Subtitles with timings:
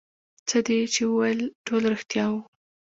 [0.47, 2.39] څه دې چې وويل ټول رښتيا وو.